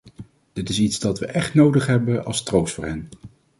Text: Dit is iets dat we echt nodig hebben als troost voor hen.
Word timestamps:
Dit 0.53 0.69
is 0.69 0.79
iets 0.79 0.99
dat 0.99 1.19
we 1.19 1.25
echt 1.25 1.53
nodig 1.53 1.87
hebben 1.87 2.25
als 2.25 2.43
troost 2.43 2.73
voor 2.73 2.85
hen. 2.85 3.09